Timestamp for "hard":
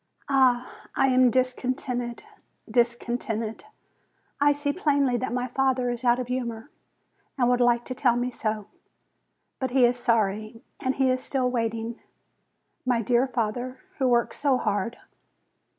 14.57-14.97